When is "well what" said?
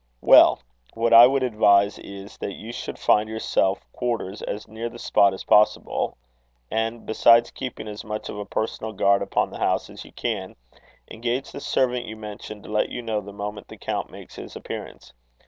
0.21-1.13